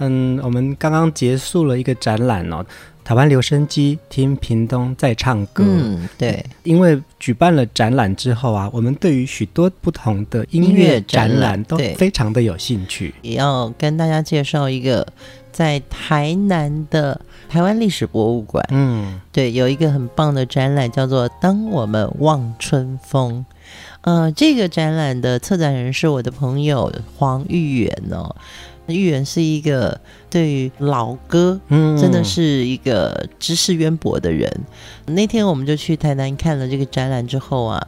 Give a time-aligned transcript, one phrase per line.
[0.00, 2.66] 嗯，我们刚刚结束了一个展览哦。
[3.02, 13.12] 台湾留声机听屏东在唱歌，嗯，对，因为举办了展览之后啊，我们对于许多不同的音乐展览都非常的有兴趣。
[13.22, 15.04] 也要跟大家介绍一个
[15.50, 23.44] 在台南的台湾历史博物馆，嗯，对，有一个很棒的展览叫做《当我们望春风》。
[24.02, 28.36] 呃，这个展览的策展人是我的朋友黄玉远哦。
[28.94, 34.50] 玉园是一个对于老歌，嗯，真的是一个知识渊博的人。
[35.06, 35.14] 嗯。
[35.14, 37.86] 那天我们就去台南看了这个展览之后啊，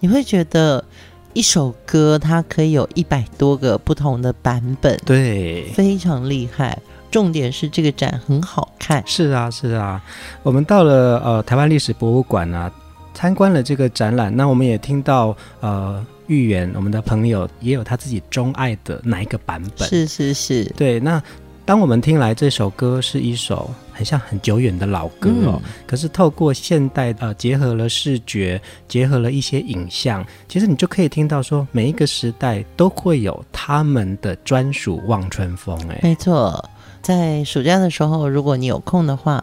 [0.00, 0.84] 你会觉得
[1.32, 6.78] 一首歌它可以有一百多个不同的版本，对，非常厉害。
[7.10, 9.02] 重点是这个展很好看。
[9.06, 10.02] 是啊，是啊。
[10.42, 12.70] 我们到了呃台湾历史博物馆啊，
[13.12, 16.04] 参观了这个展览，那我们也听到呃。
[16.26, 19.88] 玉元，我们的朋友也有他自己钟爱的哪一个版本？
[19.88, 20.98] 是是是，对。
[21.00, 21.22] 那
[21.64, 35.78] 当我们听来这首歌是一首很像很久远的老歌哦，嗯、可是透过现代呃结合了视觉，结合了一些影像，其实你就可以听到说每一个时代都会有他们的专属望春风。
[35.88, 36.62] 哎，没错，
[37.00, 39.42] 在暑假的时候，如果你有空的话。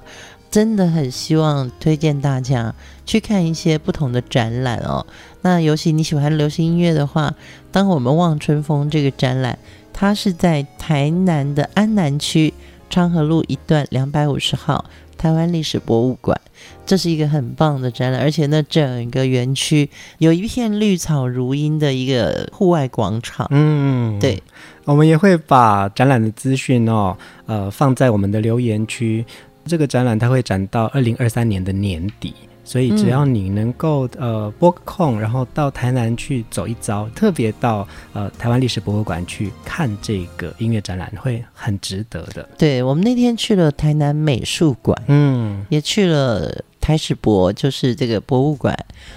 [0.52, 2.76] 真的很希望推荐大家
[3.12, 5.06] 去看一些不同的展览哦。
[5.42, 7.36] 那尤其你喜欢流行音乐的话，
[7.70, 9.60] 当我们望春风这个展览，
[9.92, 12.54] 它是在台南的安南区
[12.90, 14.86] 昌河路一段两百五十号
[15.18, 16.40] 台湾历史博物馆。
[16.86, 19.90] 这是一个很棒的展览，而且呢，整个园区
[20.20, 23.46] 有一片绿草如茵的一个户外广场。
[23.50, 24.42] 嗯，对，
[24.86, 29.26] 我们也会把展览的资讯哦，呃，放在我们的留言区。
[29.66, 32.34] 这个展览它会展到二零二三年的年底，
[32.72, 42.48] 所以只要你能够呃拨个空，然后到台南去走一遭，特别到呃台湾历史博物馆去看这个音乐展览，会很值得的。
[42.58, 48.74] 对，我们那天去了台南美术馆，嗯，也去了台史博，就是这个博物馆，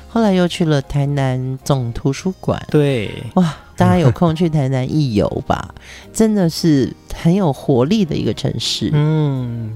[0.09, 2.61] 后来又去了台南总图书馆。
[2.73, 5.73] 对，哇，大家有空去台南一游吧，
[6.13, 8.91] 真的是很有活力的一个城市。
[8.93, 9.73] 嗯。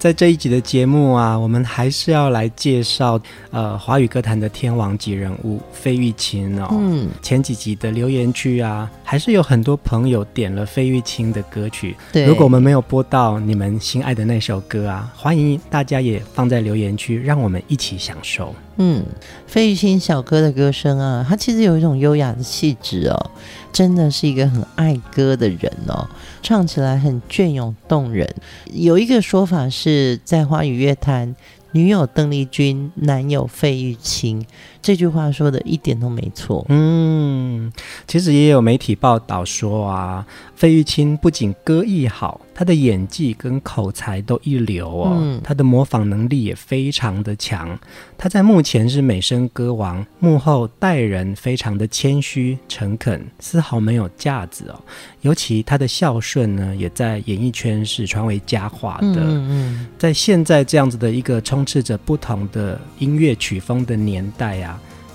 [0.00, 6.68] 在这一集的节目啊，我们还是要来介绍呃华语歌坛的天王级人物费玉清哦。
[6.72, 11.94] 嗯，前几集的留言区啊，还是有很多朋友点了费玉清的歌曲。
[12.10, 18.54] 对，如果我们没有播到你们心爱的那首歌啊，欢迎大家也放在留言区，让我们一起享受。
[18.78, 19.04] 嗯，
[19.46, 23.30] 费玉清小哥的歌声啊，他其实有一种优雅的气质哦，
[23.70, 26.08] 真的是一个很爱歌的人哦，
[26.42, 28.26] 唱起来很隽永动人。
[28.72, 29.89] 有一个说法是
[30.24, 31.34] 在华语乐坛。
[31.72, 34.44] 女友邓丽君，男友费玉清，
[34.82, 36.64] 这句话说的一点都没错。
[36.68, 37.70] 嗯，
[38.06, 45.16] 其实也有媒体报道说啊，费玉清不仅歌艺好，他的演技跟口才都一流哦。
[45.18, 47.78] 嗯，他的模仿能力也非常的强。
[48.16, 54.80] 他在幕前是美声歌王，幕后待人非常的谦虚诚恳，丝毫没有架子哦。
[55.22, 59.20] 尤其他的孝顺呢，也在演艺圈是传为佳话的。
[59.20, 64.69] 嗯嗯，在现在这样子的一个充斥着不同的音乐曲风的年代啊，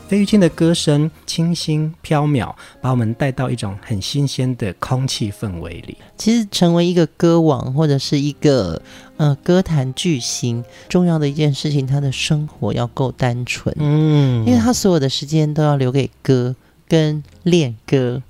[0.08, 5.98] 费玉清的歌声清新飘渺，把我们带到一种很新鲜的空气氛围里。
[6.16, 8.80] 其实，成为一个歌王或者是一个
[9.18, 13.76] 呃歌坛巨星，重要的一件事情，他的生活要够单纯。
[13.80, 16.56] 嗯，因为他所有的时间都要留给歌
[16.88, 18.22] 跟练歌。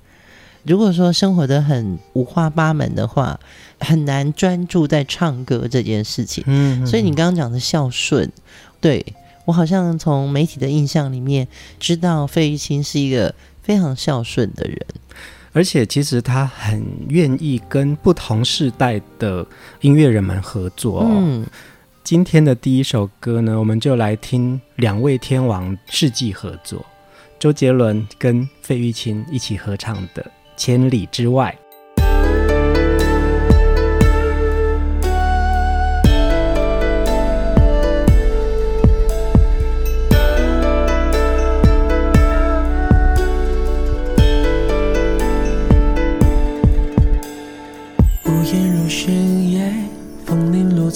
[0.64, 3.38] 如果说生活的很五花八门的话，
[3.78, 6.42] 很难专注在唱歌这件事情。
[6.46, 8.32] 嗯，所以你刚刚讲的孝顺，
[8.80, 9.04] 对，
[9.46, 11.48] 我好像从媒体的印象里面
[11.80, 14.78] 知道费玉清是一个非常孝顺的人，
[15.52, 19.46] 而且其实他很愿意跟不同世代的
[19.80, 21.06] 音乐人们合作。
[21.08, 21.46] 嗯，
[22.04, 26.84] 今天的第一首歌呢，我们就来听两位天王世纪合作，
[27.38, 30.30] 周杰伦跟费玉清一起合唱的。
[30.56, 31.56] 千里之外》。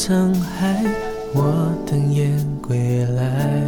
[0.03, 0.83] 沧海，
[1.35, 2.35] 我等雁
[2.67, 3.61] 归来。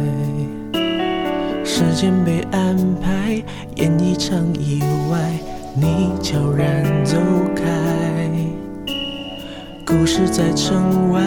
[1.63, 3.39] 时间被安排，
[3.75, 4.81] 演一场意
[5.11, 5.31] 外，
[5.75, 7.19] 你悄然走
[7.55, 7.63] 开。
[9.85, 11.21] 故事在城外，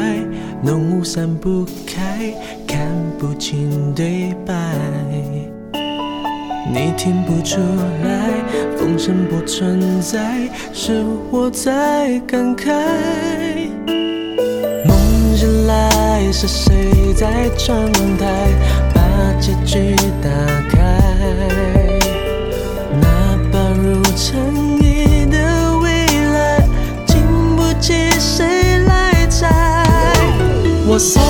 [0.61, 2.35] 浓雾散不开，
[2.67, 4.55] 看不清对白。
[6.69, 7.61] 你听不出
[8.03, 8.45] 来，
[8.77, 13.36] 风声不存在，是我在感慨。
[15.45, 18.49] 来，是谁在窗台
[18.95, 19.01] 把
[19.41, 20.31] 结局打
[20.71, 20.77] 开？
[23.01, 26.67] 那把如尘埃的未来，
[27.07, 27.21] 经
[27.57, 29.51] 不起谁来摘。
[30.87, 31.21] 我送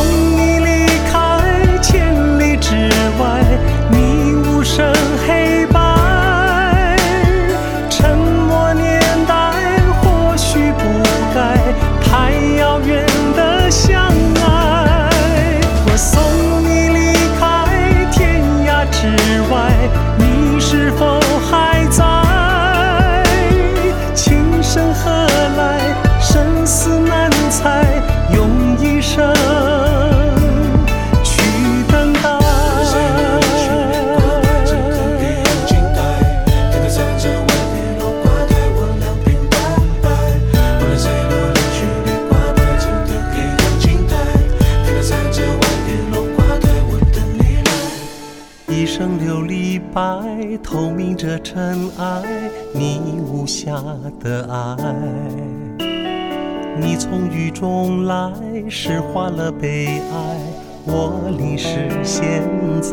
[57.59, 58.31] 中来，
[58.69, 60.37] 释怀了悲哀。
[60.85, 62.43] 我淋湿现
[62.83, 62.91] 在。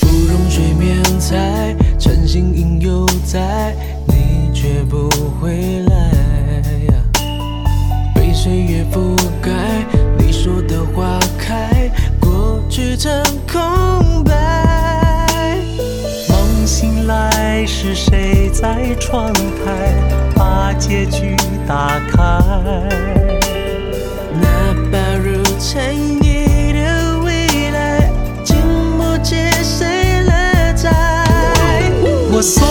[0.00, 3.74] 芙蓉水面采，晨星影犹在，
[4.06, 6.10] 你却不回来。
[8.14, 9.52] 被岁月覆盖，
[10.16, 15.60] 你说的花开，过去成空白。
[16.30, 22.20] 梦醒来是谁在窗台把结局打开？
[24.40, 24.44] 那
[24.92, 28.10] 把如尘埃的未来，
[28.44, 28.56] 经
[28.98, 30.90] 不起谁来摘。
[32.30, 32.62] 我送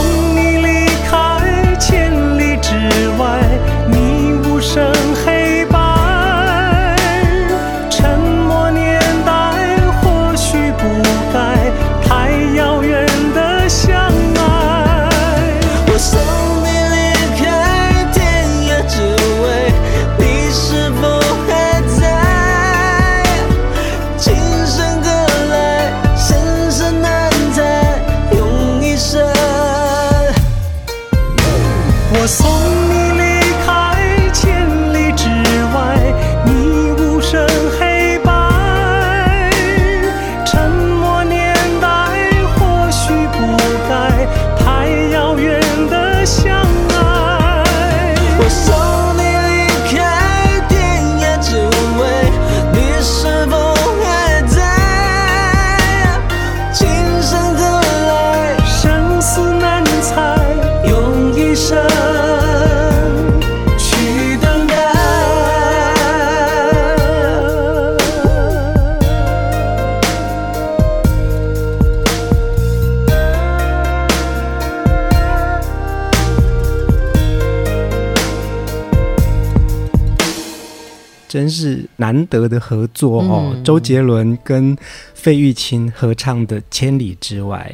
[81.34, 83.54] 真是难得的合作哦！
[83.56, 84.78] 嗯、周杰伦跟
[85.16, 87.74] 费玉清合唱的《千里之外》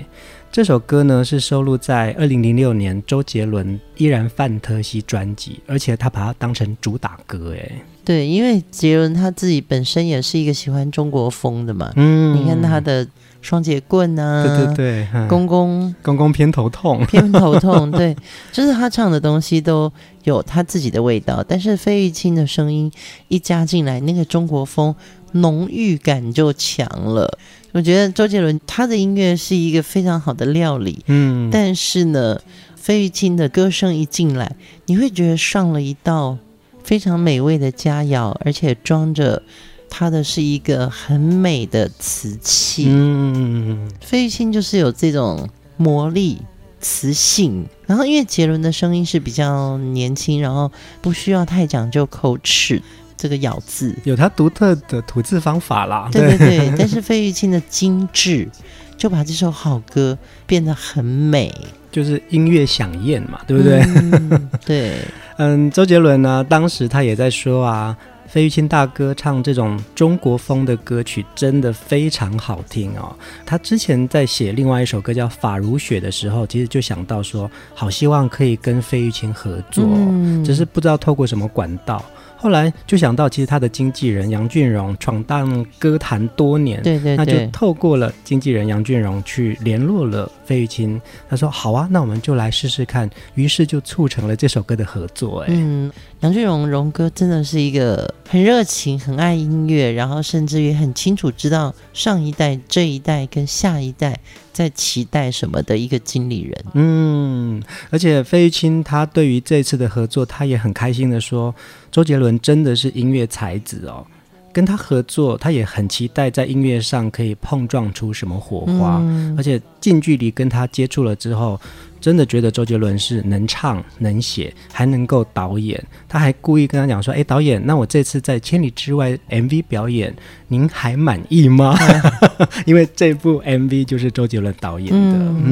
[0.49, 7.69] 这首歌呢，是收录在二零零六年周杰伦《依然范特西》专辑，而且他把它当成主打歌诶。
[8.05, 11.91] 对，因为杰伦他自己本身也是一个喜欢中国风的嘛。
[11.97, 13.05] 嗯，你看他的。
[13.41, 18.15] 双节棍啊，对对对，公公公公偏头痛，偏头痛， 对，
[18.51, 19.91] 就是他唱的东西都
[20.25, 22.91] 有他自己的味道，但是费玉清的声音
[23.29, 24.93] 一加进来，那个中国风
[25.31, 27.37] 浓郁感就强了。
[27.71, 32.39] 我觉得周杰伦他的音乐是一个非常好的料理，嗯，但是呢，
[32.75, 34.55] 费玉清的歌声一进来，
[34.87, 36.37] 你会觉得上了一道
[36.83, 39.41] 非常美味的佳肴，而且装着。
[39.89, 46.37] 他的是一个很美的瓷器，嗯，费玉清就是有这种魔力、
[46.79, 52.81] 磁性，然后因为杰伦的声音是比较年轻，然后不需要太讲究口齿
[53.17, 56.07] 这个咬字，有它独特的吐字方法啦。
[56.11, 58.47] 对对对， 但是费玉清的精致
[58.95, 61.53] 就把这首好歌变得很美，
[61.91, 63.81] 就是音乐响宴嘛，对不对？
[63.81, 64.97] 嗯、对，
[65.37, 67.97] 嗯，周杰伦呢，当时他也在说啊。
[68.29, 73.15] 费玉清大哥唱这种中国风的歌曲真的非常好听哦。
[73.43, 82.05] 他之前在写另外一首歌叫《法如雪》的时候，其实就想到说，好希望可以跟费玉清合作，嗯，只是不知道透过什么管道。
[82.41, 90.99] 后来就想到，其实他的经纪人杨俊荣闯荡歌坛多年，对对对，那就透过了经纪人杨俊荣去联络了费玉清。
[91.29, 95.41] 他说：“好啊，那我们就来试试看。”于是就促成了这首歌的合作。
[95.41, 95.91] 哎，嗯，
[96.21, 104.17] 杨俊荣荣哥真的是一个很热情、很爱音乐，然后甚至于很清楚知道上一代、这一代跟下一代。
[104.51, 111.55] 在期待什么的一个经理人，嗯，而且费玉清他对于这次的合作，他也很开心的说，
[111.91, 114.05] 周杰伦真的是音乐才子哦，
[114.53, 121.59] 跟他合作，他也很期待在音乐上可以碰撞出什么火花，嗯，而且近距离跟他接触了之后。
[122.01, 125.77] 真的觉得周杰伦是能唱能写，还能够导演。
[126.07, 130.15] 他还故意跟他讲说：“哎，导演，那我这次在《千里之外》MV 表演，
[130.47, 131.77] 您还满意吗？”
[132.65, 134.95] 因为这部 MV 就是周杰伦导演的。
[134.95, 135.43] 嗯，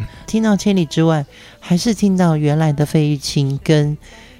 [0.00, 1.20] 嗯，听到《千里之外》，
[1.60, 3.96] 还是听到原来的费玉清跟。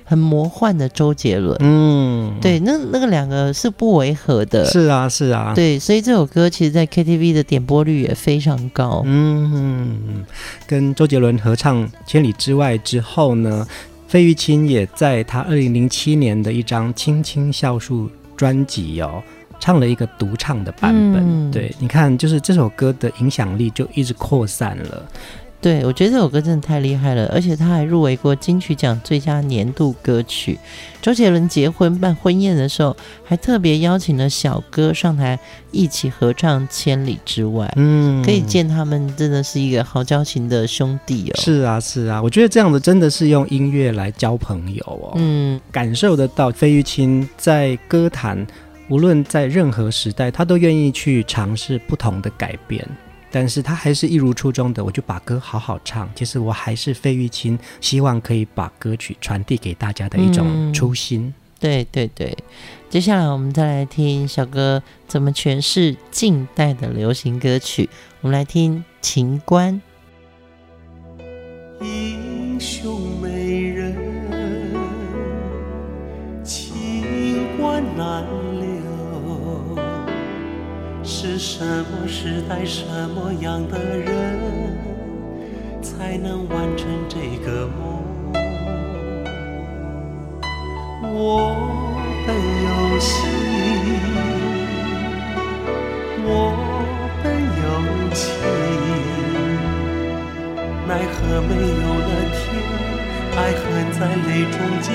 [0.09, 10.25] 很魔幻的周杰伦，嗯，对，那那个两个是不违和的，是啊，是啊，对，所以这首歌其实，在 KTV 的点播率也非常高，嗯，
[10.65, 13.67] 跟周杰伦合唱《千里之外》之后呢，
[14.07, 19.21] 费玉清也在他二零零七年的一张《青青酵素》专辑哦，
[19.59, 25.05] 唱了一个独唱的版本，嗯、对，你看，就是这首歌的影响力就一直扩散了。
[25.67, 30.57] 对，我觉得这首歌真的太厉害了，而且他还入围过金曲奖最佳年度歌曲。
[31.03, 35.37] 周杰伦结婚办婚宴的时候，还特别邀请了小哥上台
[35.73, 37.67] 一起合唱《千里之外》。
[37.75, 41.41] 嗯，可以见他们真的是一个好交情的兄弟哦。
[41.41, 45.15] 是啊，是啊，我觉得这样子真的是用音乐来交朋友哦。
[45.17, 48.47] 嗯，感受得到费玉清在歌坛，
[48.89, 52.89] 无论在任何时代，他都愿意去尝试不同的改变。
[53.39, 56.09] 但是他还是一如初衷的，我就把歌好好唱。
[56.15, 61.25] 其实我还是费玉清，希望可以把歌曲传递给大家的一种初心。
[61.27, 62.35] 嗯、对对对，
[62.89, 67.91] 接下来我们再来听小哥怎么诠释近代的流行歌曲。
[68.23, 69.83] 我们来听《情关》。
[71.85, 73.95] 英雄美人，
[76.43, 78.46] 情关难。
[81.09, 84.41] 是什么时代，什么样的人，
[85.81, 88.03] 才能完成这个梦？
[91.01, 91.55] 我
[92.27, 93.15] 本有心，
[96.25, 96.53] 我
[97.23, 97.25] 本
[97.63, 97.65] 有
[98.13, 98.27] 情，
[100.89, 102.43] 奈何没有了天，
[103.37, 104.91] 爱恨在泪中间，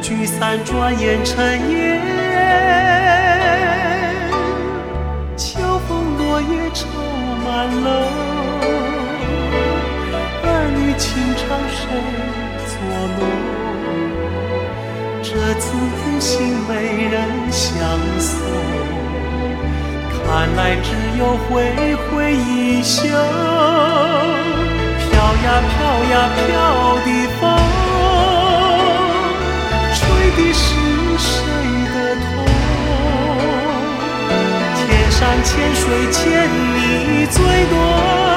[0.00, 1.34] 聚散转眼成
[1.72, 2.15] 烟。
[6.46, 6.86] 落叶愁
[7.44, 7.46] 满
[7.82, 7.88] 楼，
[10.44, 11.78] 儿女情长谁
[12.66, 12.70] 作
[13.16, 13.20] 弄？
[15.22, 16.30] 这次有幸
[16.68, 16.70] 没
[17.10, 17.14] 人
[17.50, 17.74] 相
[18.18, 18.30] 送，
[20.12, 20.88] 看来只
[21.18, 21.50] 有挥
[21.96, 23.02] 挥衣袖。
[24.98, 25.12] 飘
[25.44, 25.74] 呀飘
[26.10, 26.46] 呀飘
[27.04, 27.08] 的
[27.40, 27.42] 风，
[29.94, 29.98] 吹
[30.36, 30.64] 的是
[35.18, 38.35] 山千水千里最多。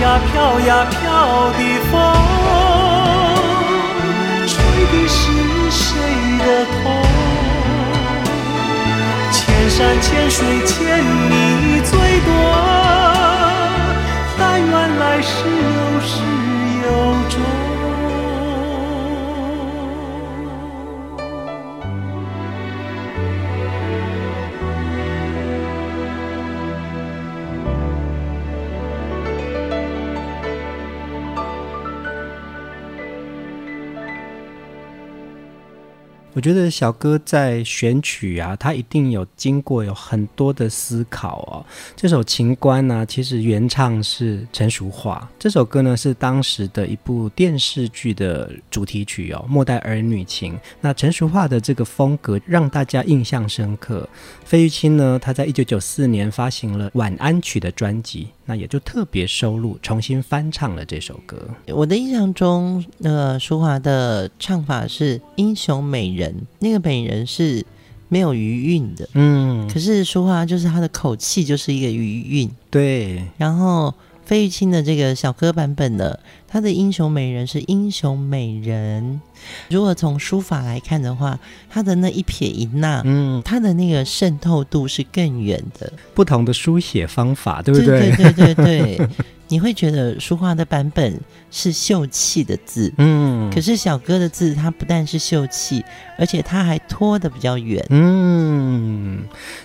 [0.00, 0.98] 呀飘呀飘
[1.52, 1.92] 的风，
[4.46, 5.20] 吹的是
[5.70, 5.78] 谁
[6.38, 6.74] 的痛？
[9.30, 9.38] 千
[9.68, 12.28] 山千水欠你最多。
[14.38, 16.12] 但愿来世有始
[16.82, 16.88] 有
[17.28, 17.69] 终。
[36.40, 41.60] 我觉得小哥在选曲啊，他一定有经过有很多的思考哦。
[41.94, 45.28] 这首《情关》呢，其实原唱是陈淑桦。
[45.38, 50.54] 这首歌呢，是当时的一部电视剧的主题曲哦，《末代儿女情》。
[50.80, 54.08] 那陈淑桦的这个风格让大家印象深刻。
[54.42, 58.28] 费玉清呢，他在一九九四年发行了《晚安曲》的专辑。
[58.50, 61.38] 那也就特别收录，重新翻唱了这首歌。
[61.68, 67.64] 我的印象中，那个舒华的唱法是“英雄美人”，那个美人是
[68.08, 69.08] 没有余韵的。
[69.14, 72.50] 嗯，可是舒华就是她的口气就是一个余韵。
[72.70, 73.94] 对，然后。
[74.22, 76.20] 费玉清的这个小歌版本的，
[76.50, 79.20] 他的英雄美人是英雄美人。
[79.68, 81.38] 如果从书法来看的话，
[81.70, 85.92] 他的那一撇一捺，嗯，他的那个渗透度是更远的。
[86.14, 88.10] 不同的书写方法，对不对？
[88.10, 89.08] 对对对对对。
[89.50, 95.84] 你会觉得书画的版本是秀气的字，嗯，可是小哥的字，它不但是秀气，
[96.16, 99.24] 而且它还拖得比较远，嗯，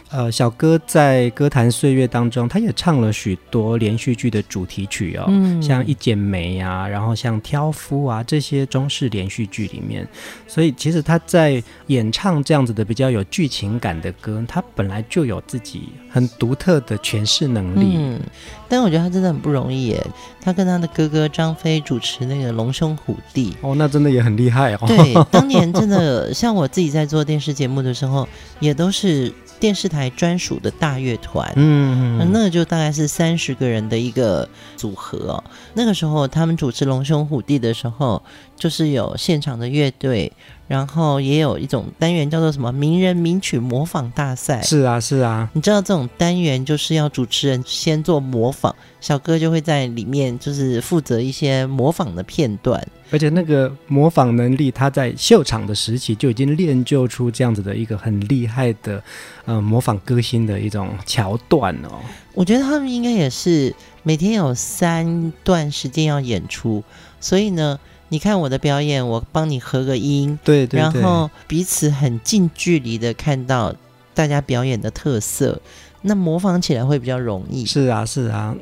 [0.10, 10.07] 呃，小哥在歌坛岁月当中，他也唱了许多连续剧的主题曲哦，嗯，像《一剪梅》啊，然后像《挑夫》啊这些中式连续剧里面，
[10.47, 18.19] 所以其实他在演唱这样子的比较有剧情感的歌，他本来就有自己很独特的诠释能力，嗯，
[18.67, 19.88] 但我觉得他真的很不容易。
[19.88, 20.07] 耶，
[20.41, 24.79] 他跟他的哥哥张飞主持那个《龙兄虎弟》哦，那真的也很厉害哦。
[24.88, 28.27] 对，当年真的 像我自己在做电视节目的时候，
[28.59, 31.51] 也都是电视台专属的大乐团。
[31.55, 35.43] 嗯，嗯，那个就大概是三十个人的一个组合哦。
[35.73, 38.21] 那个时候他们主持《龙兄虎弟》的时候，
[38.57, 40.31] 就是有现场的乐队。
[40.67, 44.63] 然后也有一种单元叫做什么名人名曲模仿大赛。
[44.63, 45.47] 是啊，是啊。
[45.53, 52.83] 你知道这种单元就是要主持人先做模仿，小哥就会在里面就是负责一些模仿的片段。
[53.11, 59.03] 而且那个模仿能力，他在秀场的时期就已经练就出这样子的一个很厉害的，
[59.45, 62.01] 呃，模仿歌星的一种桥段哦。
[62.33, 66.83] 我觉得他们应该也是每天有三段时间要演出，
[67.19, 67.79] 所以呢。
[68.09, 73.73] 你看我的表演，我帮你合个音，对，对对，然后彼此很近距离的看到
[74.13, 75.59] 大家表演的特色，
[76.03, 77.65] 那模仿起来会比较容易。
[77.65, 78.55] 是啊，是啊，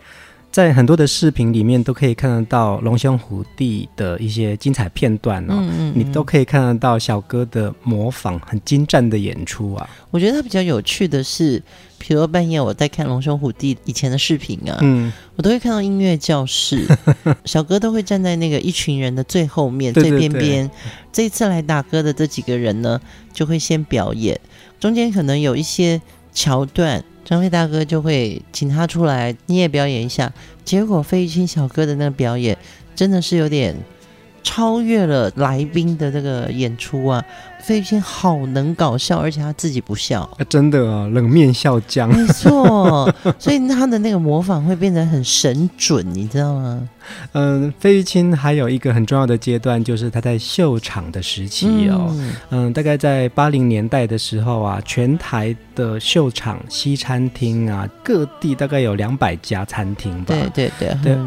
[0.54, 9.90] 在很多的视频里面都可以看得到龙兄虎弟的一些精彩片段哦，嗯嗯嗯，你都可以看得到小哥的模仿很精湛的演出啊。
[10.12, 11.62] 我觉得他比较有趣的是。
[12.06, 16.86] 比如半夜我在看《龙兄虎弟》以前的视频啊，嗯，我都会看到音乐教室，
[17.46, 20.70] 小哥都会站在那个一群人的最后面、最边边。
[21.14, 23.00] 这一次来打歌的这几个人呢，
[23.32, 24.38] 就会先表演，
[24.82, 26.02] 中间可能有一些
[26.34, 30.32] 桥段，张飞大哥就会请他出来，你也表演一下。
[30.66, 32.58] 结果费玉清小哥的那个表演
[32.96, 33.76] 真的是有点
[34.44, 37.24] 超越了来宾的这个演出啊，
[37.64, 46.90] 费玉清好能搞笑，而且他自己不笑，啊、真的啊，冷面笑匠，没错，所以他的那个模仿会变得很神准，你知道吗？
[47.32, 52.08] 嗯， 费玉清还有一个很重要的阶段，就是他在秀场的时期哦。
[52.12, 60.36] 嗯，嗯，大概在八零年代的时候啊，全台的秀场西餐厅啊，各地大概有两百家餐厅吧。
[60.36, 61.18] 对对对，对，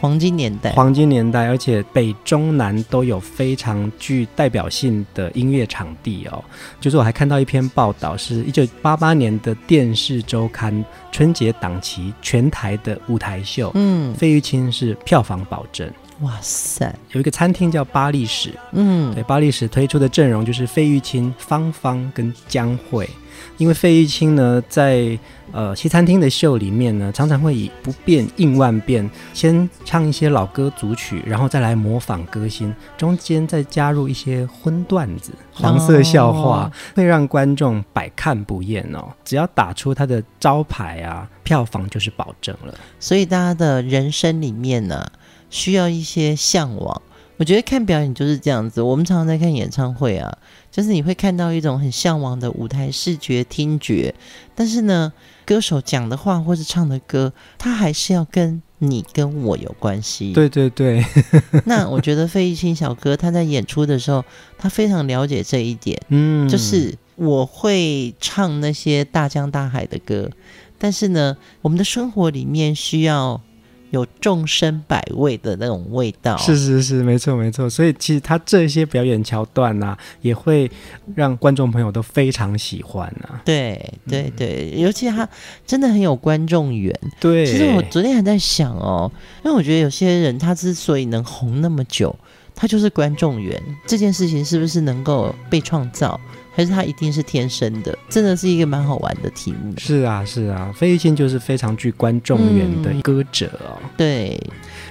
[0.00, 6.44] 黄金年代，黄金年代，而且北中南都有非常具代表性的音乐场地哦。
[6.78, 15.22] 就是我还看到一篇报道，是一九八八年的电视周刊春节档期全台的舞台秀，嗯，费玉清是票。
[15.22, 15.88] 房保证，
[16.22, 16.92] 哇塞！
[17.12, 23.08] 有一个餐厅叫巴历史，嗯，对，巴历史推出的阵容就是费玉清、芳芳跟江蕙。
[23.56, 25.18] 因为费玉清呢，在
[25.52, 39.12] 呃西餐厅的秀里面呢，常常会以不变应万变，先唱一些老歌组曲，然后再来模仿歌星，中间再加入一些荤段子、黄色笑话，哦、会让观众百看不厌哦。
[39.24, 42.74] 只要打出他的招牌啊，票房就是保证了。
[43.00, 45.12] 所以大家的人生里面呢、啊，
[45.52, 47.00] 需要一些向往。
[47.36, 48.80] 我觉得看表演就是这样子。
[48.80, 50.36] 我们常常在看演唱会啊。
[50.70, 54.14] 就是你会看到一种很向往的舞台视觉听觉，
[54.54, 55.12] 但是呢，
[55.44, 60.32] 歌手讲的话或是唱的歌，他还是要跟你跟我有关系。
[60.32, 61.04] 对对对。
[61.66, 64.24] 那我觉得费玉清小哥他在演出的时候，
[64.56, 66.00] 他非常了解这一点。
[66.08, 70.30] 嗯，就是我会唱那些大江大海的歌，
[70.78, 73.42] 但是呢，我们的生活里面需要。
[73.92, 77.68] 有众生百味的那种味道，是是是，没错没错。
[77.68, 80.70] 所以其实他这些表演桥段呢、啊，也会
[81.14, 83.42] 让观众朋友都非常喜欢啊。
[83.44, 85.28] 对对对，尤其他
[85.66, 86.98] 真的很有观众缘。
[87.20, 89.12] 对，其实我昨天还在想哦，
[89.44, 92.16] 因为我觉得有些人他之所以能红那么久，
[92.54, 93.62] 他就是观众缘。
[93.86, 96.18] 这件事情是不是能够被创造？
[96.54, 99.72] 还是他一定是天生的，真的是一个蛮好玩的题目。
[99.78, 103.78] 是啊，是啊，费玉清就是非常具观众缘的歌者哦。
[103.82, 104.38] 嗯、对，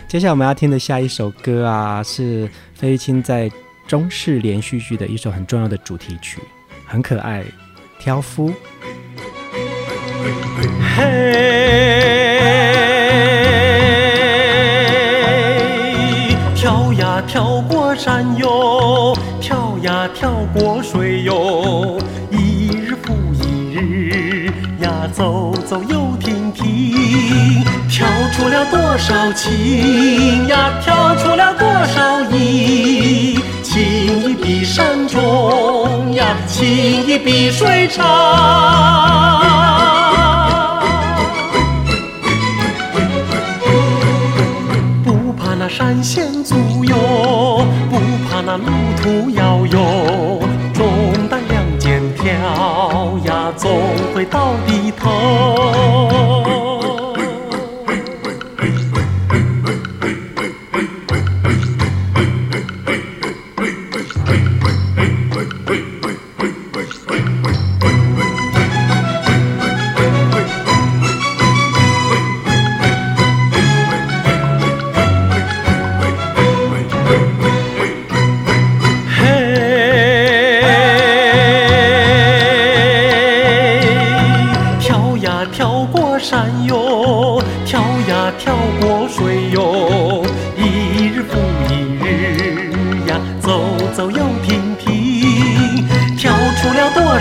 [0.07, 3.51] 接下来我们要听的下一首歌啊，是费玉清在
[3.87, 6.39] 中式连续剧的一首很重要的主题曲，
[6.85, 7.43] 很可爱，
[7.99, 8.49] 《挑夫》。
[10.95, 11.90] 嘿，
[21.31, 21.97] 哟，
[22.29, 33.81] 一日复一日呀，走走又停停，跳出了多少情呀，跳出了多少意，情
[34.29, 38.03] 意比山重呀，情意比水长，
[45.05, 47.65] 不怕那山险阻哟。
[47.89, 48.65] 不怕那路
[48.97, 49.77] 途遥远，
[53.61, 53.69] 总
[54.11, 56.60] 会到底头。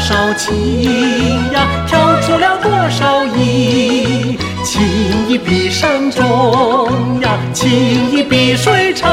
[0.00, 4.38] 多少情呀，跳出了多少意？
[4.64, 9.10] 情意比山重呀，情意比水长。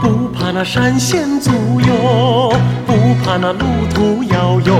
[0.00, 1.50] 不怕那山险阻
[1.80, 2.52] 哟，
[2.86, 2.92] 不
[3.24, 3.58] 怕那路
[3.92, 4.72] 途遥哟，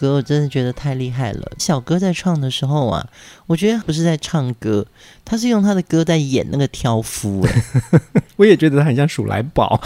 [0.00, 1.52] 歌我真的觉得太厉害了。
[1.58, 3.06] 小哥在唱的时候啊，
[3.46, 4.86] 我觉得不是在唱歌，
[5.24, 7.46] 他是用他的歌在演那个挑夫。
[7.46, 7.62] 哎，
[8.36, 9.78] 我也觉得他很像鼠来宝。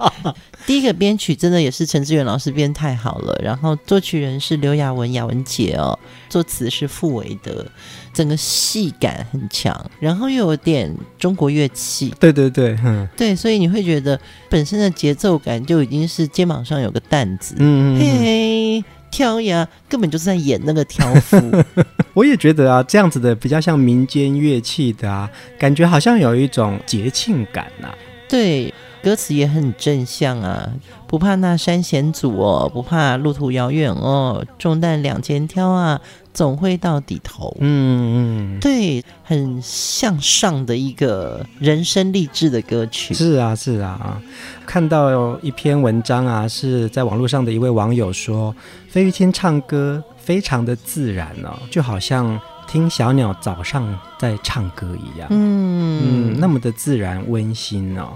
[0.66, 7.66] 第一个编曲真的也是陈志远老师编太好了，然后作曲人是刘雅文、雅文姐哦，作词是傅维德，
[8.14, 12.14] 整个戏感很强，然后又有点中国乐器。
[12.20, 14.18] 对对对，嗯，对，所以你会觉得
[14.48, 18.84] 本身的节奏感就已经是肩膀上有个担子，嗯，嘿嘿。
[19.10, 21.36] 挑呀，根本就是在演那个挑夫。
[22.14, 27.94] 我也觉得啊，这样子的比较像民间乐器的啊，感觉好像有一种节庆感呐、啊。
[28.28, 30.70] 对，歌词也很正向啊，
[31.06, 36.00] 不怕那山险阻哦，不怕路途遥远哦，重担两肩挑啊。
[36.32, 43.12] 总会到底头，嗯嗯，对，很向上的一个人生励志的歌曲。
[43.12, 44.20] 是啊是啊，
[44.66, 48.54] 看到一篇文章啊，是在网络上的一位网友说，
[48.88, 56.00] 费玉清唱歌非常的自然哦，就好像听小鸟早上在唱歌一样，嗯。
[56.02, 58.12] 嗯，那么的自然温馨哦。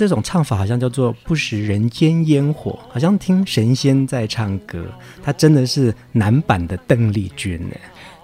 [0.00, 4.82] 这种唱法好像叫做不食人间烟火，好像听神仙在唱歌。
[5.22, 7.76] 他真的是男版的邓丽君呢。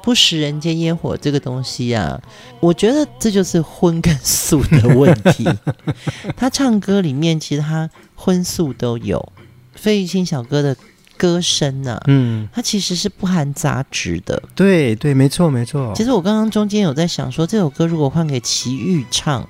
[0.03, 2.19] 不食人间烟火这个东西啊，
[2.61, 5.47] 我觉得这就是荤跟素的问题。
[6.35, 9.31] 他唱歌里面其实他荤素都有。
[9.75, 10.75] 费玉清小哥的
[11.19, 14.43] 歌声呢、啊，嗯，他其实是不含杂质的。
[14.55, 15.93] 对对，没错没错。
[15.95, 19.47] 其实我刚刚中间有在想说，这首歌如果换给齐豫唱。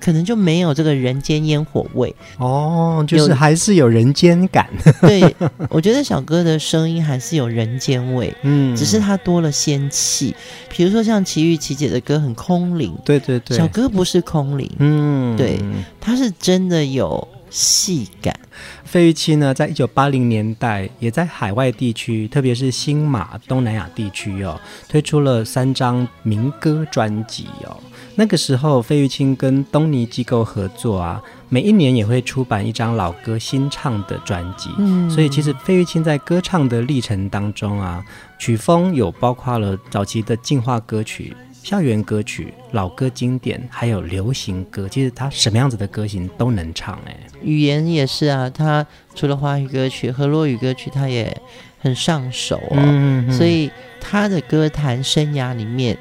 [0.00, 4.68] 可能就没有这个人间烟火味哦，就是还是有人间感。
[5.02, 5.34] 对，
[5.68, 10.34] 我觉得小哥的声音还是有人间味，嗯，只是他多了仙气。
[10.68, 15.58] 比如说像齐豫琪姐的歌很空灵，对对对，小哥不是空灵，嗯，对，
[16.00, 18.38] 他是真的有戏感。
[18.84, 24.58] 费玉清呢，在一九八零年代也在海外地区，特别是新马东南亚地区哦，
[24.88, 27.76] 推出了三张民歌专辑哦。
[28.18, 34.70] 那个时候，费玉清跟东尼机构合作啊，每一年也会出版一张老歌新唱的专辑。
[34.76, 38.04] 嗯，所以其实费玉清在歌唱的历程当中啊，
[38.36, 44.88] 曲风有包括了早期的进化歌曲、校园歌曲、老歌经典，还有流行歌。
[44.88, 48.50] 其实他什么样子的歌型都能唱，哎，语言也是啊。
[48.50, 51.40] 他除了华语歌曲、和洛语歌曲，他也
[51.78, 52.78] 很上手哦。
[52.78, 55.96] 嗯，所以他的歌坛生涯里面。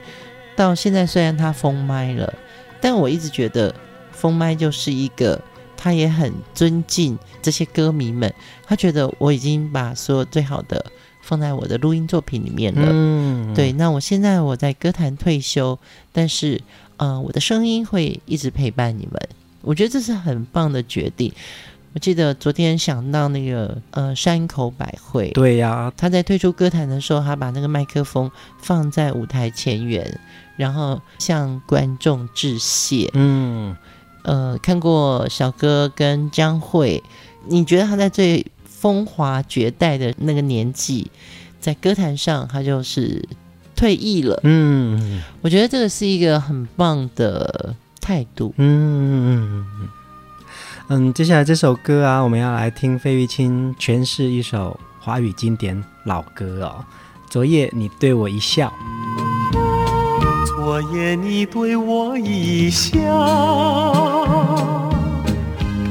[0.57, 2.33] 到现在虽然他封麦了，
[2.81, 3.73] 但我一直觉得
[4.11, 5.39] 封麦就是一个，
[5.77, 8.33] 他也很尊敬这些歌迷们。
[8.65, 10.83] 他觉得我已经把所有最好的
[11.21, 12.87] 放在我的录音作品里面了。
[12.89, 13.71] 嗯，对。
[13.73, 15.77] 那我现在我在歌坛退休，
[16.11, 16.59] 但是
[16.97, 19.21] 呃，我的声音会一直陪伴你们。
[19.61, 21.31] 我觉得这是很棒的决定。
[21.93, 30.19] 我记得昨天想到那个呃山口百惠，对呀、啊，他在退出歌坛的时候，他把那个麦克风放在舞台前缘。
[30.57, 33.09] 然后向观众致谢。
[33.13, 33.75] 嗯，
[34.23, 37.01] 呃，看过小哥跟江蕙，
[37.45, 41.09] 你觉得他在最风华绝代的那个年纪，
[41.61, 43.23] 在歌坛上他就是
[43.75, 44.39] 退役了。
[44.43, 48.53] 嗯，我觉得这个是一个很棒的态度。
[48.57, 49.65] 嗯
[50.89, 56.83] 嗯，接下来这首歌啊，我们要来听费玉清诠释一首华语经典老歌哦。
[57.29, 58.71] 昨夜你对我一笑。
[60.67, 62.91] 昨夜你对我一笑，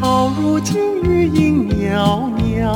[0.03, 2.71] 到如今余音袅袅，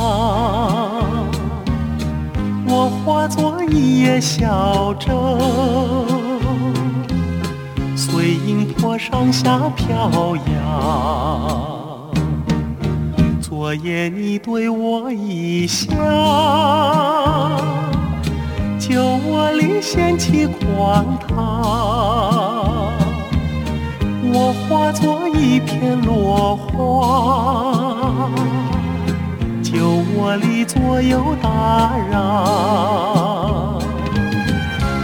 [2.65, 5.11] 我化作一叶小舟，
[7.95, 12.09] 随云波上下飘摇。
[13.39, 15.91] 昨夜你对我一笑。
[18.91, 22.91] 酒窝里掀起狂涛，
[24.33, 28.29] 我化作一片落花，
[29.63, 33.79] 酒窝里左右打扰。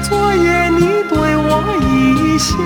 [0.04, 2.58] 昨夜你对我一笑，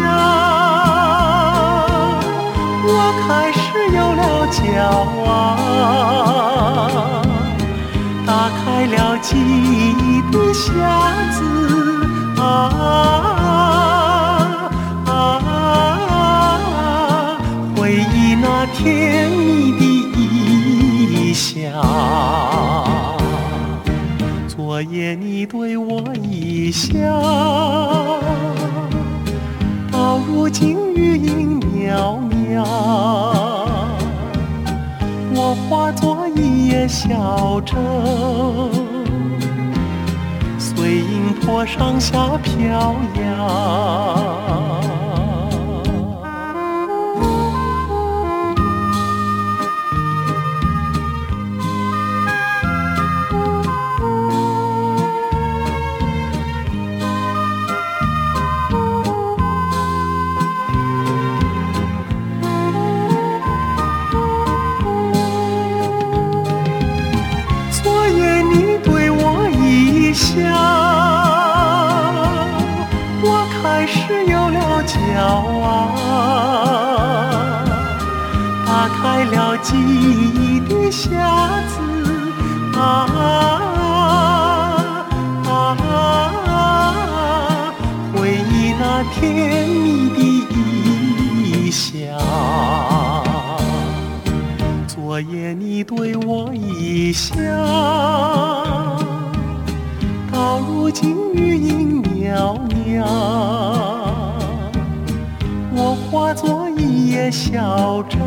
[2.83, 2.89] 我
[3.27, 3.61] 开始
[3.95, 4.59] 有了骄
[5.29, 5.29] 傲。
[8.31, 10.71] 打开了记忆的匣
[11.33, 11.43] 子
[12.39, 12.41] 啊
[15.05, 15.09] 啊，
[16.07, 17.37] 啊，
[17.75, 19.83] 回忆那甜蜜的
[20.15, 21.51] 一笑。
[24.47, 26.89] 昨夜你对我一笑，
[29.91, 32.63] 到如今余音袅袅。
[35.33, 36.20] 我化作
[36.87, 37.75] 小舟
[40.57, 45.00] 随云波上下飘摇。
[78.65, 79.57] 打开了。
[79.63, 81.07] 记忆的匣
[81.67, 81.75] 子
[82.77, 82.81] 啊
[85.45, 85.57] 啊！
[88.13, 90.19] 回忆那甜蜜的
[90.49, 91.89] 异乡。
[94.87, 97.33] 昨夜你对我一笑，
[100.31, 103.05] 到如今余音袅袅，
[106.11, 108.19] 化作一叶小舟。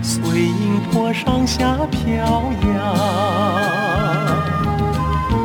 [0.00, 2.94] 随影坡上下飘扬，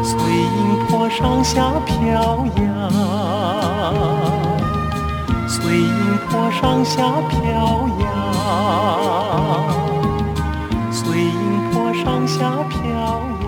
[0.03, 2.91] 随影坡上下飘扬，
[5.47, 8.07] 随影坡上下飘扬，
[10.91, 13.42] 随影坡上下飘扬。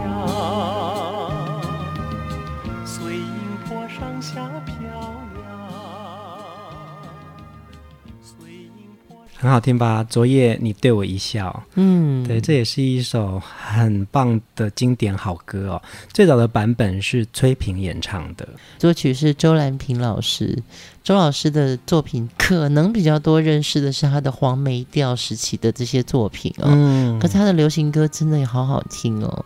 [9.45, 10.03] 很好听吧？
[10.09, 15.81] 昨夜你对我一笑，嗯，对，这也是一首很棒的经典好歌哦。
[16.11, 18.47] 最早的版本是崔萍演唱的，
[18.79, 20.57] 作曲是周兰萍老师。
[21.03, 29.45] 周老师的作品可能比较多认识的是他的黄梅调时期的这些作品哦，嗯，可是他的流行歌真的也好好听哦。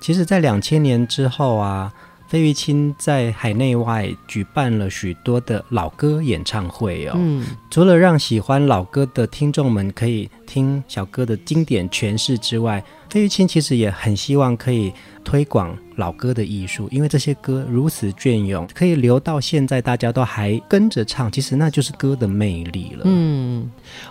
[0.00, 1.92] 其实，在两千年之后啊。
[2.32, 14.90] 费玉清在海内外举办了许多的老歌演唱会哦，嗯，除了让喜欢老歌的听众们可以听小歌的经典诠释之外，费玉清其实也很希望可以
[15.24, 23.02] 推广老歌的艺术，因为这些歌如此隽永，可以留到现在，大家都还跟着唱，其实那就是歌的魅力了。
[23.04, 23.70] 嗯，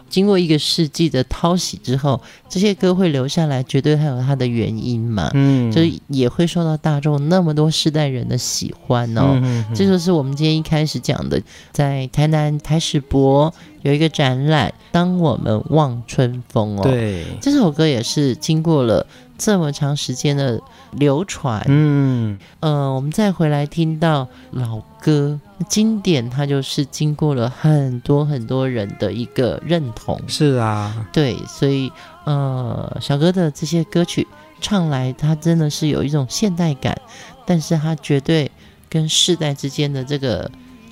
[0.09, 5.31] 经过一个世纪的淘洗之后，这些歌会留下来，绝对还有它的原因嘛。
[5.33, 9.41] 嗯，就也会受到大众那么多世代人的喜欢哦。
[9.73, 16.83] 这就是我们今天一开始讲的，在台南台史博有一个展览，当我们望春风哦。
[16.83, 19.05] 对，这首歌也是经过了。
[19.43, 30.21] 这么长时间的流传，嗯，呃，我们再回来听到老歌经典，它就是经过了很多很多人的一个认同。
[30.27, 31.91] 是啊，对，所以
[32.25, 34.27] 呃，小哥的这些歌曲
[34.61, 36.95] 唱来，它真的是有一种现代感，
[37.43, 38.51] 但是它绝对
[38.87, 40.51] 跟世代之间的这个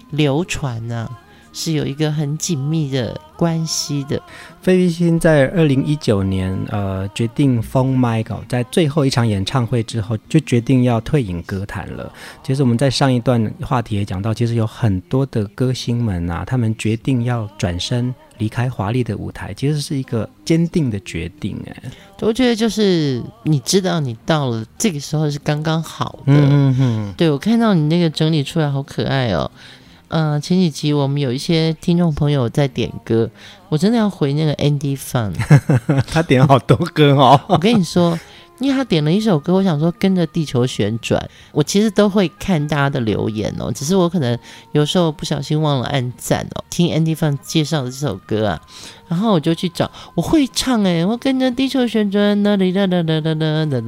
[0.09, 1.21] 流传呢、啊。
[1.53, 4.21] 是有一个很紧密的关系的。
[4.61, 12.11] 费玉清在二零一九年，呃，决定封麦，在最后一场演唱会之后，就决定要退隐歌坛了。
[12.43, 21.57] 其实我们在上一段话题也讲到，其实有很多的歌星们啊，他们决定要转身离开华丽的舞台，其实是一个坚定的决定。
[21.67, 26.33] 哎，我觉得就是你知道，你到了这个时候是刚刚好的。
[26.33, 29.49] 嗯哼，对，我看到你那个整理出来，好可爱哦。
[30.09, 33.29] 呃，前几集我们有一些听众朋友在点歌，
[33.69, 35.33] 我真的要回那个 Andy Fun，
[36.11, 37.39] 他点了好多歌哦。
[37.47, 38.17] 我跟你说，
[38.59, 44.37] 因为他点了一首歌，我想说跟着地球旋转，我其实都会看大家的留言哦，只是我可能
[44.73, 46.63] 有时候不小心忘了按赞哦。
[46.69, 48.61] 听 Andy Fun 介绍的这首歌啊。
[49.07, 53.81] 然后我就去找，我会唱哎，我跟着地球旋转，啦啦啦啦啦啦啦啦啦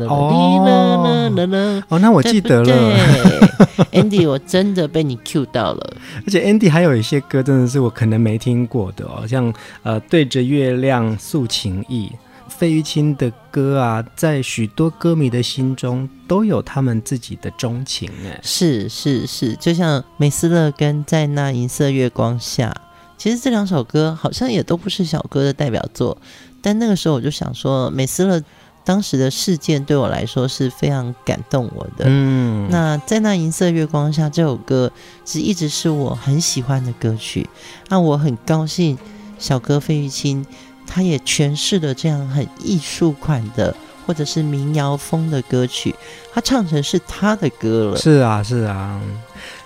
[1.29, 5.97] 啦啦哦，那我记得了对，Andy，我真的被你 cue 到了。
[6.25, 9.53] 而且 Andy 还有一些歌真的是我可能没听过的哦，像
[9.83, 12.11] 呃对着月亮诉情意，
[12.61, 22.71] 费玉清的歌啊，在许多歌迷的心中都有他们自己的钟情哎，是是是，就像美斯乐跟在那银色月光下。
[23.17, 26.15] 其实这两首歌好像也都不是小哥的代表作，
[26.61, 28.39] 但那个时候我就想说，美斯乐
[28.83, 32.05] 当时的事件对我来说是非常感动我的。
[32.05, 34.91] 嗯，那在那银色月光下这首歌，
[35.25, 37.49] 是一直是我很喜欢的歌曲。
[37.89, 38.95] 那我很高兴，
[39.39, 40.45] 小哥费玉清
[40.93, 43.73] 他也诠释了这样很艺术款的
[44.05, 45.95] 或者是民谣风的歌曲，
[46.33, 47.97] 他唱成是他的歌了。
[47.97, 48.99] 是啊，是啊。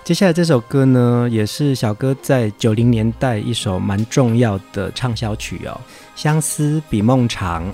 [0.04, 5.80] 接下来这首歌呢，也是小哥在九零年代一首蛮重要的畅销曲哦，
[6.14, 7.64] 《相思比梦长》。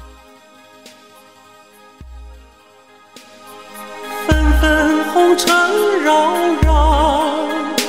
[4.28, 4.40] 纷
[6.04, 7.34] 扰扰，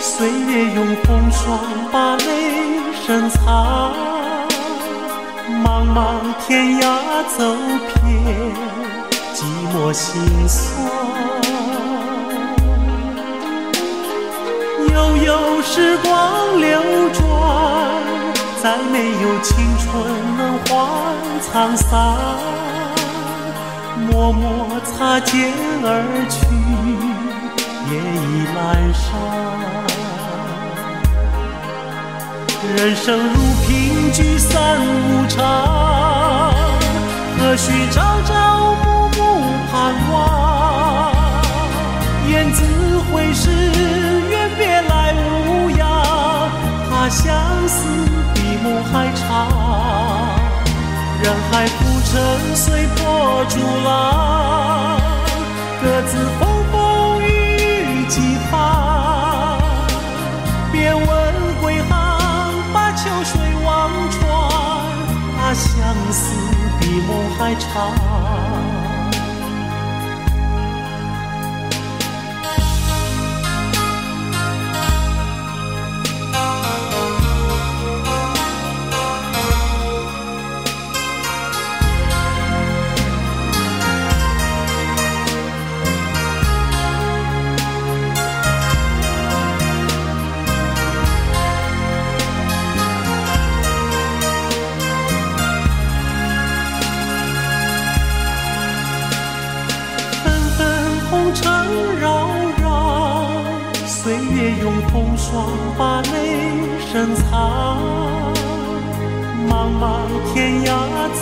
[0.02, 1.60] 岁月用风霜
[1.92, 2.26] 把泪
[3.06, 4.13] 深藏。
[5.64, 6.84] 茫茫天涯
[7.38, 7.56] 走
[8.04, 8.04] 遍，
[9.34, 9.38] 寂
[9.74, 10.60] 寞心酸。
[14.92, 16.70] 悠悠时光流
[17.14, 17.24] 转，
[18.62, 19.88] 再没有青春
[20.38, 20.70] 能换
[21.42, 21.88] 沧桑。
[24.12, 25.88] 默默擦肩而
[26.30, 26.36] 去。
[27.90, 28.58] 夜已阑
[29.00, 29.08] 珊，
[32.76, 36.54] 人生如萍，聚散无常，
[37.38, 38.63] 何须朝朝
[67.56, 68.13] 梦还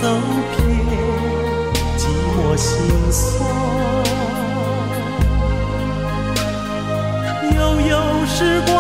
[0.02, 0.08] 走
[0.58, 0.60] 遍，
[1.96, 2.02] 寂
[2.34, 2.70] 寞心
[3.12, 3.22] 酸。
[7.56, 7.94] 悠悠
[8.26, 8.74] 时光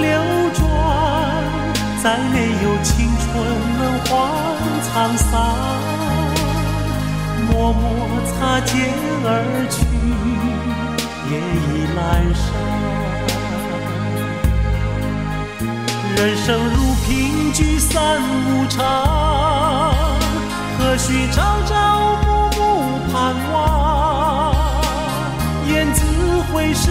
[0.00, 0.06] 流
[0.54, 0.62] 转，
[2.00, 3.26] 再没有青春
[3.76, 4.08] 能换
[4.84, 5.26] 沧桑。
[7.50, 7.82] 默默
[8.24, 8.70] 擦肩
[9.24, 9.26] 而
[9.68, 9.76] 去，
[11.28, 11.30] 夜
[11.66, 11.66] 已
[11.96, 11.98] 阑
[12.38, 12.46] 珊。
[16.16, 18.76] 人生如萍，聚散无常，
[20.88, 24.54] 何须朝朝暮暮盼望？
[25.66, 26.02] 雁字
[26.50, 26.90] 回时，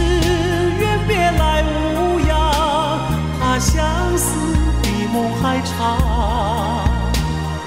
[0.80, 3.00] 远别来无恙。
[3.40, 3.84] 怕相
[4.16, 4.38] 思
[4.84, 5.98] 比梦还长，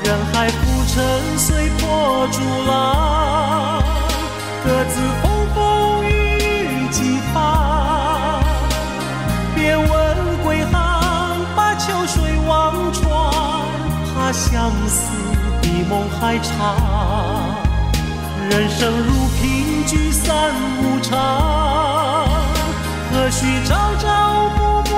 [0.05, 3.83] 人海浮沉，随波逐浪，
[4.62, 7.43] 各自风风雨雨几番。
[9.57, 9.89] 别问
[10.45, 10.78] 归航。
[11.57, 13.11] 把秋水望穿，
[14.14, 15.10] 怕相思
[15.91, 16.76] 梦还长。
[18.49, 22.28] 人生如萍，聚散无常，
[23.11, 24.93] 何须朝朝暮暮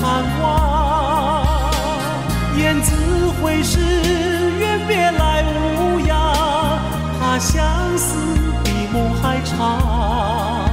[0.00, 0.46] 盼望？
[2.56, 2.94] 雁字
[3.42, 3.80] 回时，
[4.60, 6.16] 愿别来无恙。
[7.18, 8.16] 怕相思
[8.62, 10.64] 比梦还长。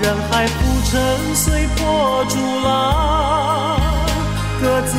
[0.00, 0.54] 人海浮
[0.90, 3.78] 沉，随波逐浪。
[4.58, 4.96] 各自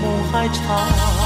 [0.00, 1.19] 梦还长。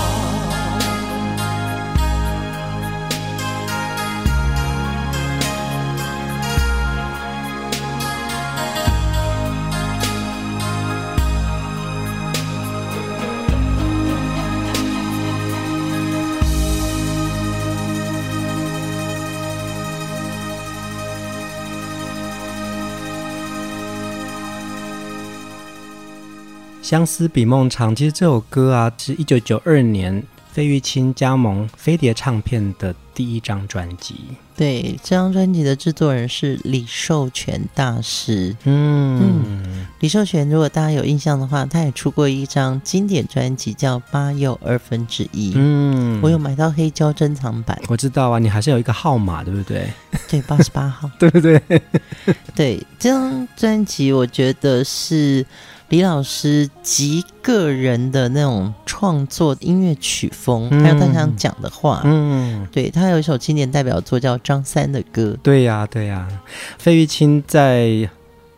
[26.85, 30.23] 相思比梦长，其实这首歌啊，是一九九二年
[30.53, 34.17] 费玉清加盟飞碟唱片的第一张专辑。
[34.55, 38.55] 对，这张专辑的制作人是李寿全大师。
[38.65, 45.53] 嗯嗯，李寿全，如果大家有印象的话，他也出过一张经典专辑，叫《八又二分之一》。
[45.57, 47.81] 嗯，我有买到黑胶珍藏版。
[47.89, 49.89] 我知道啊，你还是有一个号码，对不对？
[50.29, 51.59] 对，八十八号， 对不对？
[52.55, 55.47] 对，这张专辑我觉得是。
[55.95, 65.35] 李老师极个人的那种创作音乐曲风，还有他想讲的话，嗯，对，他有一首经典代表作叫《张三的歌》。
[65.41, 66.43] 对呀、啊，对呀、啊，
[66.79, 68.11] 费玉清在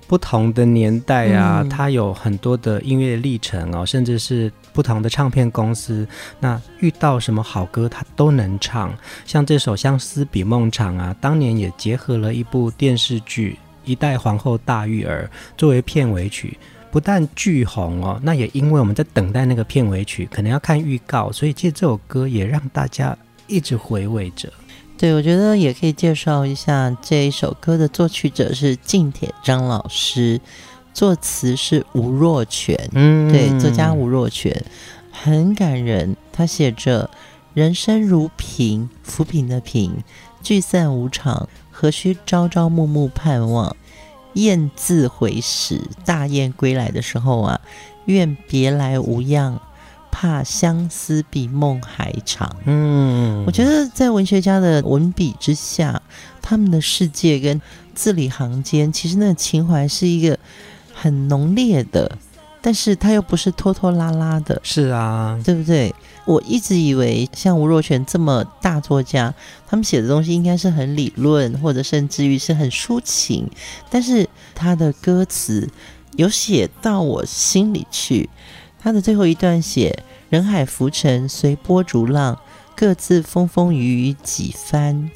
[0.06, 6.08] 不同的年代啊，嗯、他有很多的音乐历程哦，甚至是不同的唱片公司，
[6.40, 8.90] 那遇到什么好歌他都能唱。
[9.26, 16.56] 像这首《相思比梦长》啊，当年也结合了一部电视剧《一代皇后大玉儿》作为片尾曲。
[16.96, 23.14] 不但巨红哦，那也因为我们在等待那个片尾曲，可能要看预告，所以其实这首歌也让大家
[23.46, 24.50] 一直回味着。
[24.96, 30.40] 对，我觉得也可以介绍一下这一首歌的作曲者是近铁张老师，
[30.94, 34.64] 作词是吴若权，嗯，对，作家吴若权
[35.12, 36.16] 很感人。
[36.32, 37.10] 他写着
[37.52, 40.02] ：“人生如萍，浮萍的萍，
[40.42, 43.76] 聚散无常，何须朝朝暮暮盼望？
[44.36, 47.60] 雁字回时，大雁归来的时候啊，
[48.06, 49.60] 愿别来无恙。”
[50.18, 52.56] 怕相思比梦还长。
[52.64, 56.00] 嗯，我觉得在文学家的文笔之下，
[56.40, 57.60] 他们的世界跟
[57.94, 60.38] 字里行间，其实那个情怀是一个
[60.94, 62.10] 很浓烈的，
[62.62, 64.58] 但是他又不是拖拖拉拉的。
[64.64, 65.94] 是啊，对不对？
[66.26, 69.32] 我一直以为像吴若权这么大作家，
[69.66, 73.48] 他们写的东西应该是很理论，或者甚至于是很抒情，
[73.88, 75.68] 但是他的歌词
[76.16, 78.28] 有写到我心里去。
[78.78, 82.38] 他的最后一段写：“人海浮沉，随波逐浪，
[82.76, 85.10] 各自风风雨雨几番。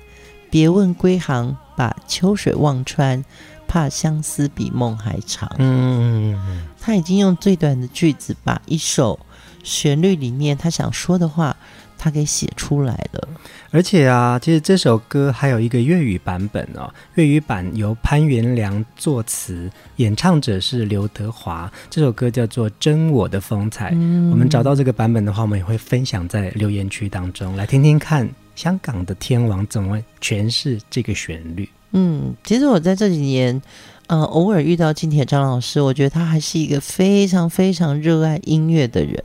[0.51, 3.25] 别问归航，把秋水望穿，
[3.69, 9.21] 怕相思比梦还长。”嗯，他已经用最短的句子把一首
[9.63, 11.57] 旋律里面他想说的话。
[12.03, 13.29] 他给写出来了，
[13.71, 16.91] 而且啊，其实这首歌还有一个粤语版本哦。
[17.17, 21.71] 粤语版由潘元良作词，演唱者是刘德华。
[21.91, 23.91] 这首歌叫做《真我的风采》。
[23.95, 31.69] 嗯，我们找到这个版本的话，我们也会分享在留言区当中，来听听看香港的天王怎么诠释这个旋律。
[31.93, 33.61] 嗯，其实我在这几年。
[34.11, 39.17] 呃，偶尔遇到金铁章老师，我觉得他还是一个非常非常热爱音乐的人。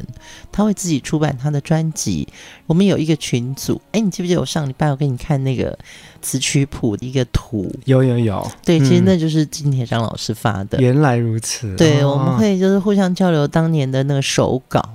[0.51, 2.27] 他会自己出版他的专辑。
[2.67, 5.75] 我们有一个群组，哎，你记不记得我上礼拜我给你看那个
[6.21, 7.67] 词曲谱的一个图？
[7.85, 8.47] 有有有。
[8.63, 10.79] 对，其实那就是金铁章老师发的。
[10.79, 11.75] 原来如此。
[11.75, 14.87] 对，哦、我们会就是互相交流当年的那个手稿。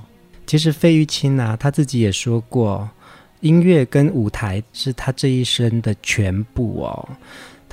[0.46, 2.88] 其实费玉清啊，他自己也说过，
[3.40, 7.08] 音乐跟舞台是他这一生的全部哦。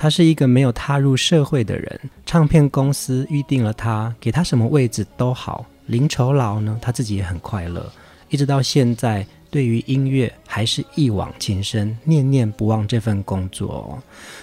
[0.00, 5.66] 他是一个没有踏入社会的人，唱片公司预定了他，给他什么位置都好。
[5.86, 7.90] 零酬劳呢，他自己也很快乐，
[8.28, 13.98] 一直到现在，对于音乐还是一往情深，念念不忘这份工作。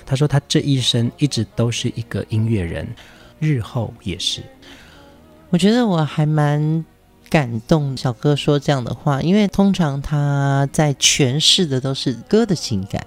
[0.05, 2.85] 他说他这一生一直都是一个音乐人，
[3.39, 4.43] 日后也是。
[5.51, 6.83] 我觉得我还蛮
[7.29, 13.05] 感动，小哥说这样的话，因为通常他在诠释的都是歌的情感。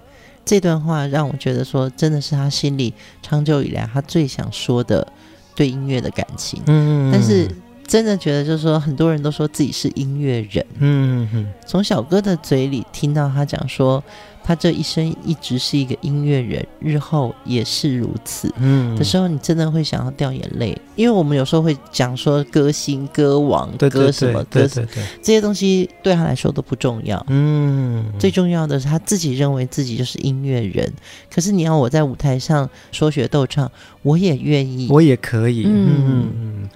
[0.48, 5.06] 这段话让我觉得说，真的是他心里长久以来他最想说的
[5.54, 6.62] 对音乐的感情。
[6.64, 7.46] 嗯，但是
[7.86, 10.64] 真的觉得就是说，很多人都说自己是音乐人。
[10.78, 14.02] 嗯嗯，从小哥的嘴里听到他讲说。
[14.48, 18.50] 他这一生一直是一个音乐人，日后也是如此。
[18.56, 27.22] 嗯，的时候你真的会想要掉眼泪，因为我们有时候会讲说歌星、歌王、对对对歌什么歌，这些东西对他来说都不重要。
[27.28, 30.90] 嗯，最重要的是他自己认为自己就是音乐人。
[31.30, 33.70] 可是你要我在舞台上说学逗唱，
[34.00, 35.64] 我也愿意，我也可以。
[35.66, 36.28] 嗯嗯。
[36.34, 36.68] 嗯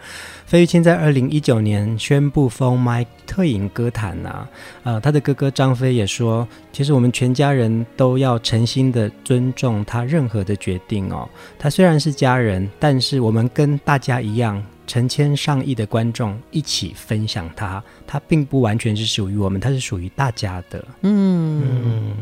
[0.52, 4.48] 费玉清在二零一九年宣布封麦退隐歌坛呐、啊，
[4.82, 11.26] 呃，他的哥哥张飞也说，其实我们全家人都要诚心的尊重他任何的决定哦。
[11.58, 20.84] 他虽然是家人，但是我们跟大家一样，成千上亿的观众一起分享他，他并不完全是属于我们，他是属于大家的。
[21.00, 22.12] 嗯嗯，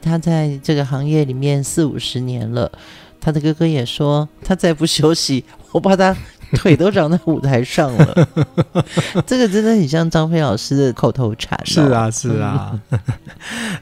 [0.00, 2.70] 他在这个行业里面四五十年了，
[3.20, 6.16] 他的哥哥也说，他再不休息，我怕他。
[6.56, 8.28] 腿都长在舞台上了，
[9.26, 11.64] 这个真的很像张飞老师的口头禅、哦。
[11.64, 12.78] 是啊，是啊，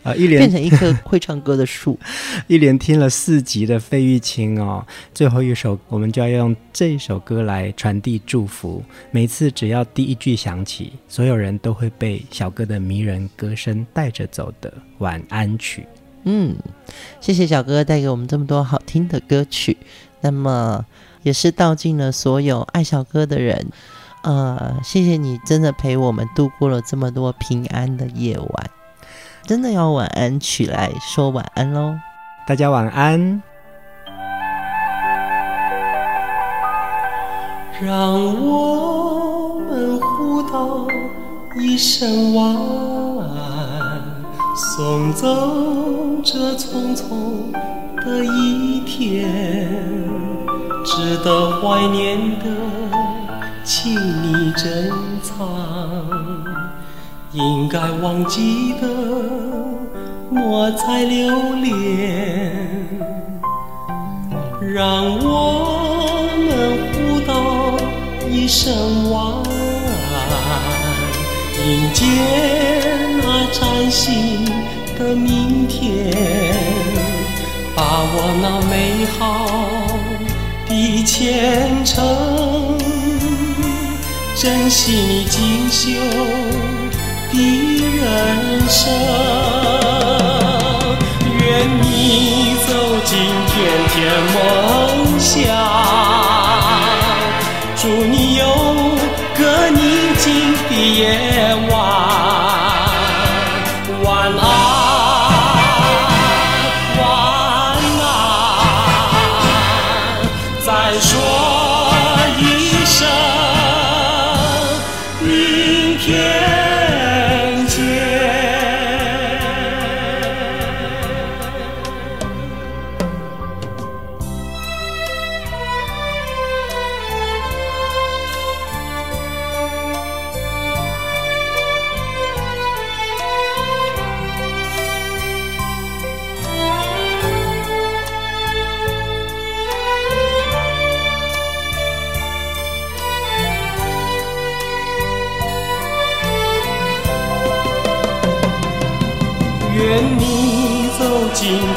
[0.04, 1.98] 啊， 一连变成一棵会唱歌的树。
[2.46, 8.82] 一连听了四集的费玉清哦，最后一首我们就要用这首歌来传递祝福。
[9.10, 15.86] 每次只要第一句响起，所有人都会被小哥的迷人歌声带着走的晚安曲。
[16.24, 16.54] 嗯，
[17.20, 19.76] 谢谢小哥带给我们这么多好听的歌曲。
[20.20, 20.84] 那么。
[21.22, 23.66] 也是道尽了所有爱小哥的人，
[24.22, 28.70] 呃，谢谢你真的陪我们度过了这么多平安的夜晚，
[29.44, 31.94] 真的要晚安曲来说晚安喽，
[32.46, 33.42] 大家晚安。
[37.82, 38.12] 让
[38.46, 40.86] 我们互道
[41.58, 42.54] 一声晚
[43.38, 44.02] 安，
[44.54, 45.26] 送走
[46.22, 47.50] 这匆匆
[48.04, 50.29] 的一天。
[51.00, 52.44] 值得怀念的，
[53.64, 54.92] 请你珍
[55.22, 55.48] 藏；
[57.32, 58.86] 应该忘记的，
[60.30, 62.52] 莫再留恋。
[64.60, 67.32] 让我们互道
[68.28, 69.22] 一声晚
[70.30, 70.38] 安，
[71.66, 72.04] 迎接
[73.22, 74.44] 那崭新
[74.98, 76.14] 的明天，
[77.74, 79.18] 把我那美好
[80.80, 82.78] 的前程，
[84.34, 85.90] 珍惜你锦绣
[87.30, 87.36] 的
[87.96, 88.90] 人生，
[91.38, 92.72] 愿你走
[93.04, 93.54] 进甜
[93.92, 93.94] 甜
[94.32, 94.38] 梦
[95.18, 95.30] 乡。
[97.76, 98.44] 祝你有
[99.36, 99.80] 个宁
[100.16, 101.00] 静的夜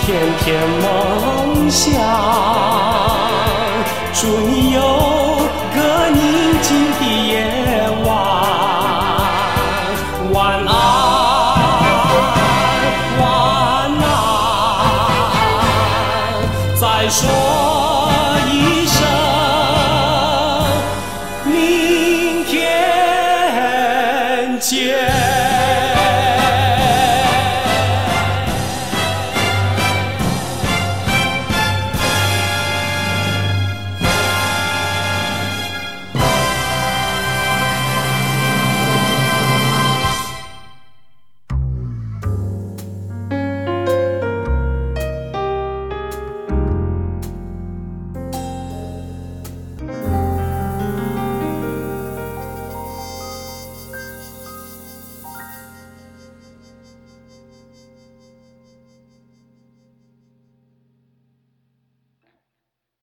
[0.05, 2.32] 天天梦想。